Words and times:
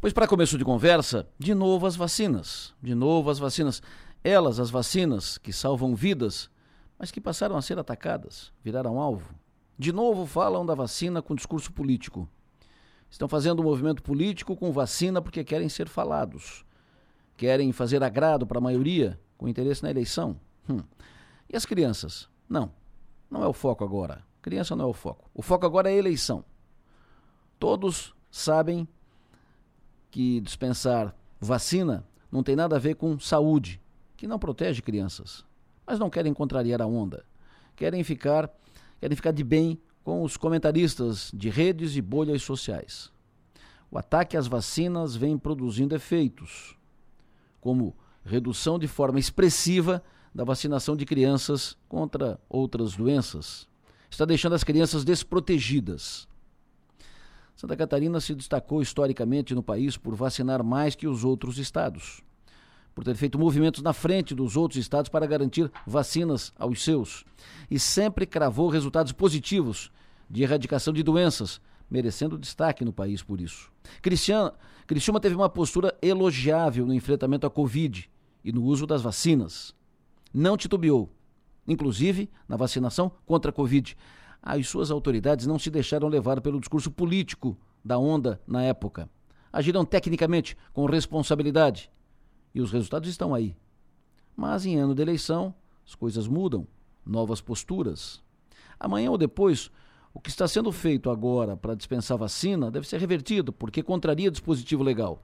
Pois, 0.00 0.14
para 0.14 0.26
começo 0.26 0.56
de 0.56 0.64
conversa, 0.64 1.28
de 1.38 1.54
novo 1.54 1.86
as 1.86 1.94
vacinas. 1.94 2.72
De 2.82 2.94
novo 2.94 3.28
as 3.28 3.38
vacinas. 3.38 3.82
Elas, 4.24 4.58
as 4.58 4.70
vacinas 4.70 5.36
que 5.36 5.52
salvam 5.52 5.94
vidas, 5.94 6.48
mas 6.98 7.10
que 7.10 7.20
passaram 7.20 7.54
a 7.54 7.60
ser 7.60 7.78
atacadas, 7.78 8.50
viraram 8.64 8.98
alvo. 8.98 9.34
De 9.78 9.92
novo 9.92 10.24
falam 10.24 10.64
da 10.64 10.74
vacina 10.74 11.20
com 11.20 11.34
discurso 11.34 11.70
político. 11.70 12.26
Estão 13.10 13.28
fazendo 13.28 13.60
um 13.60 13.64
movimento 13.64 14.02
político 14.02 14.56
com 14.56 14.72
vacina 14.72 15.20
porque 15.20 15.44
querem 15.44 15.68
ser 15.68 15.86
falados. 15.86 16.64
Querem 17.36 17.70
fazer 17.70 18.02
agrado 18.02 18.46
para 18.46 18.56
a 18.56 18.62
maioria 18.62 19.20
com 19.36 19.48
interesse 19.48 19.82
na 19.82 19.90
eleição. 19.90 20.40
Hum. 20.66 20.80
E 21.46 21.54
as 21.54 21.66
crianças? 21.66 22.26
Não, 22.48 22.72
não 23.30 23.42
é 23.42 23.46
o 23.46 23.52
foco 23.52 23.84
agora. 23.84 24.24
Criança 24.40 24.74
não 24.74 24.86
é 24.86 24.88
o 24.88 24.94
foco. 24.94 25.30
O 25.34 25.42
foco 25.42 25.66
agora 25.66 25.90
é 25.90 25.94
a 25.94 25.98
eleição. 25.98 26.42
Todos 27.58 28.14
sabem 28.30 28.88
que 30.10 30.40
dispensar 30.40 31.14
vacina 31.40 32.06
não 32.30 32.42
tem 32.42 32.54
nada 32.54 32.76
a 32.76 32.78
ver 32.78 32.94
com 32.94 33.18
saúde, 33.18 33.80
que 34.16 34.26
não 34.26 34.38
protege 34.38 34.82
crianças. 34.82 35.44
Mas 35.86 35.98
não 35.98 36.10
querem 36.10 36.32
contrariar 36.32 36.80
a 36.80 36.86
onda. 36.86 37.24
Querem 37.74 38.04
ficar, 38.04 38.50
querem 39.00 39.16
ficar 39.16 39.32
de 39.32 39.42
bem 39.42 39.80
com 40.04 40.22
os 40.22 40.36
comentaristas 40.36 41.30
de 41.34 41.48
redes 41.48 41.96
e 41.96 42.02
bolhas 42.02 42.42
sociais. 42.42 43.10
O 43.90 43.98
ataque 43.98 44.36
às 44.36 44.46
vacinas 44.46 45.16
vem 45.16 45.36
produzindo 45.36 45.94
efeitos, 45.94 46.76
como 47.60 47.96
redução 48.24 48.78
de 48.78 48.86
forma 48.86 49.18
expressiva 49.18 50.02
da 50.34 50.44
vacinação 50.44 50.96
de 50.96 51.04
crianças 51.04 51.76
contra 51.88 52.38
outras 52.48 52.94
doenças. 52.94 53.68
Está 54.08 54.24
deixando 54.24 54.54
as 54.54 54.64
crianças 54.64 55.04
desprotegidas. 55.04 56.28
Santa 57.60 57.76
Catarina 57.76 58.18
se 58.20 58.34
destacou 58.34 58.80
historicamente 58.80 59.54
no 59.54 59.62
país 59.62 59.94
por 59.94 60.14
vacinar 60.14 60.64
mais 60.64 60.94
que 60.94 61.06
os 61.06 61.26
outros 61.26 61.58
estados, 61.58 62.22
por 62.94 63.04
ter 63.04 63.14
feito 63.14 63.38
movimentos 63.38 63.82
na 63.82 63.92
frente 63.92 64.34
dos 64.34 64.56
outros 64.56 64.80
estados 64.80 65.10
para 65.10 65.26
garantir 65.26 65.70
vacinas 65.86 66.54
aos 66.58 66.82
seus, 66.82 67.22
e 67.70 67.78
sempre 67.78 68.24
cravou 68.24 68.70
resultados 68.70 69.12
positivos 69.12 69.92
de 70.30 70.42
erradicação 70.42 70.90
de 70.90 71.02
doenças, 71.02 71.60
merecendo 71.90 72.38
destaque 72.38 72.82
no 72.82 72.94
país 72.94 73.22
por 73.22 73.38
isso. 73.42 73.70
Criciúma 74.00 75.20
teve 75.20 75.34
uma 75.34 75.50
postura 75.50 75.94
elogiável 76.00 76.86
no 76.86 76.94
enfrentamento 76.94 77.46
à 77.46 77.50
Covid 77.50 78.08
e 78.42 78.52
no 78.52 78.64
uso 78.64 78.86
das 78.86 79.02
vacinas. 79.02 79.74
Não 80.32 80.56
titubeou, 80.56 81.10
inclusive 81.68 82.30
na 82.48 82.56
vacinação 82.56 83.12
contra 83.26 83.50
a 83.50 83.52
Covid 83.52 83.94
as 84.42 84.68
suas 84.68 84.90
autoridades 84.90 85.46
não 85.46 85.58
se 85.58 85.70
deixaram 85.70 86.08
levar 86.08 86.40
pelo 86.40 86.60
discurso 86.60 86.90
político 86.90 87.56
da 87.84 87.98
onda 87.98 88.40
na 88.46 88.62
época. 88.62 89.08
Agiram 89.52 89.84
tecnicamente, 89.84 90.56
com 90.72 90.86
responsabilidade. 90.86 91.90
E 92.54 92.60
os 92.60 92.72
resultados 92.72 93.08
estão 93.08 93.34
aí. 93.34 93.56
Mas 94.36 94.64
em 94.64 94.76
ano 94.76 94.94
de 94.94 95.02
eleição, 95.02 95.54
as 95.86 95.94
coisas 95.94 96.26
mudam, 96.26 96.66
novas 97.04 97.40
posturas. 97.40 98.22
Amanhã 98.78 99.10
ou 99.10 99.18
depois, 99.18 99.70
o 100.14 100.20
que 100.20 100.30
está 100.30 100.48
sendo 100.48 100.72
feito 100.72 101.10
agora 101.10 101.56
para 101.56 101.74
dispensar 101.74 102.16
vacina 102.16 102.70
deve 102.70 102.86
ser 102.86 102.98
revertido, 102.98 103.52
porque 103.52 103.82
contraria 103.82 104.30
dispositivo 104.30 104.82
legal. 104.82 105.22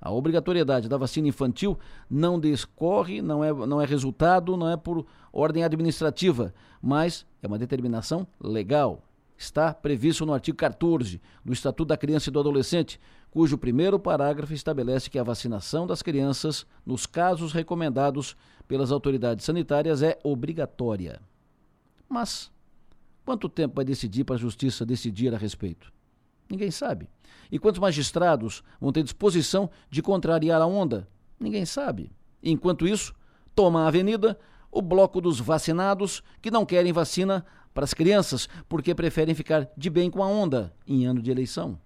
A 0.00 0.10
obrigatoriedade 0.12 0.88
da 0.88 0.96
vacina 0.96 1.28
infantil 1.28 1.78
não 2.08 2.38
descorre, 2.38 3.22
não 3.22 3.42
é, 3.42 3.52
não 3.52 3.80
é 3.80 3.86
resultado, 3.86 4.56
não 4.56 4.70
é 4.70 4.76
por 4.76 5.06
ordem 5.32 5.64
administrativa, 5.64 6.54
mas 6.80 7.26
é 7.42 7.46
uma 7.46 7.58
determinação 7.58 8.26
legal. 8.40 9.02
Está 9.38 9.74
previsto 9.74 10.24
no 10.24 10.32
artigo 10.32 10.56
14 10.56 11.20
do 11.44 11.52
Estatuto 11.52 11.88
da 11.88 11.96
Criança 11.96 12.30
e 12.30 12.32
do 12.32 12.40
Adolescente, 12.40 12.98
cujo 13.30 13.58
primeiro 13.58 13.98
parágrafo 13.98 14.54
estabelece 14.54 15.10
que 15.10 15.18
a 15.18 15.22
vacinação 15.22 15.86
das 15.86 16.00
crianças, 16.00 16.66
nos 16.86 17.04
casos 17.04 17.52
recomendados 17.52 18.36
pelas 18.66 18.90
autoridades 18.90 19.44
sanitárias, 19.44 20.02
é 20.02 20.18
obrigatória. 20.24 21.20
Mas 22.08 22.50
quanto 23.24 23.48
tempo 23.48 23.74
vai 23.74 23.84
decidir 23.84 24.24
para 24.24 24.36
a 24.36 24.38
Justiça 24.38 24.86
decidir 24.86 25.34
a 25.34 25.38
respeito? 25.38 25.92
Ninguém 26.48 26.70
sabe. 26.70 27.08
E 27.50 27.58
quantos 27.58 27.80
magistrados 27.80 28.62
vão 28.80 28.92
ter 28.92 29.02
disposição 29.02 29.70
de 29.90 30.02
contrariar 30.02 30.60
a 30.60 30.66
onda? 30.66 31.08
Ninguém 31.38 31.64
sabe. 31.64 32.10
Enquanto 32.42 32.86
isso, 32.86 33.14
toma 33.54 33.82
a 33.82 33.88
avenida 33.88 34.38
o 34.70 34.82
bloco 34.82 35.20
dos 35.20 35.40
vacinados 35.40 36.22
que 36.42 36.50
não 36.50 36.66
querem 36.66 36.92
vacina 36.92 37.44
para 37.72 37.84
as 37.84 37.94
crianças 37.94 38.48
porque 38.68 38.94
preferem 38.94 39.34
ficar 39.34 39.68
de 39.76 39.88
bem 39.88 40.10
com 40.10 40.22
a 40.22 40.28
onda 40.28 40.74
em 40.86 41.06
ano 41.06 41.22
de 41.22 41.30
eleição. 41.30 41.78